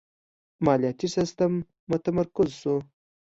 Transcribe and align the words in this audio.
مالیاتی 0.65 1.07
سیستم 1.15 1.53
متمرکز 1.89 2.49
شو. 2.59 2.75